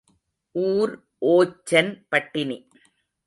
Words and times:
ஊர் 0.55 0.93
ஓச்சன் 1.25 1.91
பட்டினி. 2.09 2.57